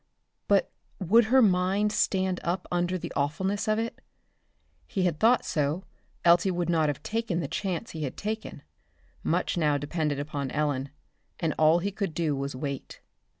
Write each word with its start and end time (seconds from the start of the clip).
But 0.47 0.71
would 0.99 1.25
her 1.25 1.43
mind 1.43 1.91
stand 1.91 2.39
up 2.43 2.67
under 2.71 2.97
the 2.97 3.13
awfulness 3.15 3.67
of 3.67 3.77
it? 3.77 4.01
He 4.87 5.03
had 5.03 5.19
thought 5.19 5.45
so, 5.45 5.83
else 6.25 6.41
he 6.41 6.49
would 6.49 6.71
not 6.71 6.89
have 6.89 7.03
taken 7.03 7.39
the 7.39 7.47
chance 7.47 7.91
he 7.91 8.01
had 8.01 8.17
taken. 8.17 8.63
Much 9.21 9.57
now 9.57 9.77
depended 9.77 10.17
upon 10.19 10.49
Ellen, 10.49 10.89
and 11.39 11.53
all 11.59 11.77
he 11.77 11.91
could 11.91 12.15
do 12.15 12.35
was 12.35 12.55
wait. 12.55 12.99